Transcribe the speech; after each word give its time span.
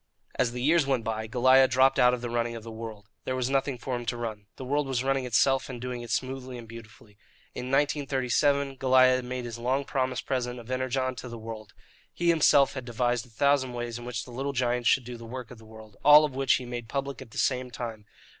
As 0.33 0.51
the 0.51 0.63
years 0.63 0.87
went 0.87 1.03
by, 1.03 1.27
Goliah 1.27 1.67
dropped 1.69 1.99
out 1.99 2.11
of 2.11 2.21
the 2.21 2.29
running 2.31 2.55
of 2.55 2.63
the 2.63 2.71
world. 2.71 3.05
There 3.23 3.35
was 3.35 3.51
nothing 3.51 3.77
for 3.77 3.95
him 3.95 4.03
to 4.07 4.17
run. 4.17 4.47
The 4.55 4.65
world 4.65 4.87
was 4.87 5.03
running 5.03 5.25
itself, 5.25 5.69
and 5.69 5.79
doing 5.79 6.01
it 6.01 6.09
smoothly 6.09 6.57
and 6.57 6.67
beautifully. 6.67 7.19
In 7.53 7.65
1937, 7.65 8.77
Goliah 8.77 9.21
made 9.21 9.45
his 9.45 9.59
long 9.59 9.85
promised 9.85 10.25
present 10.25 10.57
of 10.59 10.71
Energon 10.71 11.13
to 11.17 11.29
the 11.29 11.37
world. 11.37 11.73
He 12.11 12.29
himself 12.29 12.73
had 12.73 12.83
devised 12.83 13.27
a 13.27 13.29
thousand 13.29 13.73
ways 13.73 13.99
in 13.99 14.05
which 14.05 14.25
the 14.25 14.31
little 14.31 14.53
giant 14.53 14.87
should 14.87 15.03
do 15.03 15.17
the 15.17 15.23
work 15.27 15.51
of 15.51 15.59
the 15.59 15.65
world 15.65 15.97
all 16.03 16.25
of 16.25 16.33
which 16.33 16.55
he 16.55 16.65
made 16.65 16.87
public 16.89 17.21
at 17.21 17.29
the 17.29 17.37
same 17.37 17.69
time. 17.69 18.07